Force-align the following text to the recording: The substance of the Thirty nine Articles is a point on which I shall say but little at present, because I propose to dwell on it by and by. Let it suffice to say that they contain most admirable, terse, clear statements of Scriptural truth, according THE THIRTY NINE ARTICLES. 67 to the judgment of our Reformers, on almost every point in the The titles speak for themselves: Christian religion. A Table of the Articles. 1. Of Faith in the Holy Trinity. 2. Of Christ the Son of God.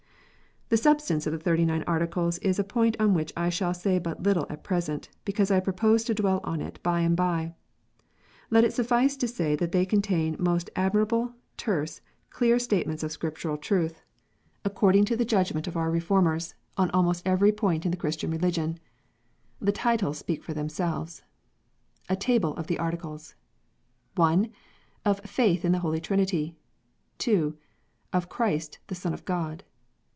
The 0.73 0.77
substance 0.77 1.27
of 1.27 1.33
the 1.33 1.37
Thirty 1.37 1.65
nine 1.65 1.83
Articles 1.85 2.37
is 2.37 2.57
a 2.57 2.63
point 2.63 2.95
on 2.97 3.13
which 3.13 3.33
I 3.35 3.49
shall 3.49 3.73
say 3.73 3.99
but 3.99 4.23
little 4.23 4.45
at 4.49 4.63
present, 4.63 5.09
because 5.25 5.51
I 5.51 5.59
propose 5.59 6.05
to 6.05 6.13
dwell 6.13 6.39
on 6.45 6.61
it 6.61 6.81
by 6.81 7.01
and 7.01 7.13
by. 7.13 7.53
Let 8.49 8.63
it 8.63 8.71
suffice 8.71 9.17
to 9.17 9.27
say 9.27 9.53
that 9.57 9.73
they 9.73 9.85
contain 9.85 10.37
most 10.39 10.69
admirable, 10.77 11.33
terse, 11.57 11.99
clear 12.29 12.57
statements 12.57 13.03
of 13.03 13.11
Scriptural 13.11 13.57
truth, 13.57 14.01
according 14.63 15.03
THE 15.03 15.09
THIRTY 15.09 15.17
NINE 15.17 15.19
ARTICLES. 15.41 15.47
67 15.49 15.63
to 15.65 15.65
the 15.65 15.65
judgment 15.65 15.67
of 15.67 15.75
our 15.75 15.91
Reformers, 15.91 16.55
on 16.77 16.89
almost 16.91 17.27
every 17.27 17.51
point 17.51 17.85
in 17.85 17.91
the 17.91 18.77
The 19.59 19.71
titles 19.73 20.19
speak 20.19 20.41
for 20.41 20.53
themselves: 20.53 21.21
Christian 22.07 22.07
religion. 22.07 22.15
A 22.15 22.15
Table 22.15 22.55
of 22.55 22.67
the 22.67 22.79
Articles. 22.79 23.35
1. 24.15 24.49
Of 25.03 25.19
Faith 25.25 25.65
in 25.65 25.73
the 25.73 25.79
Holy 25.79 25.99
Trinity. 25.99 26.55
2. 27.17 27.57
Of 28.13 28.29
Christ 28.29 28.79
the 28.87 28.95
Son 28.95 29.13
of 29.13 29.25
God. 29.25 29.65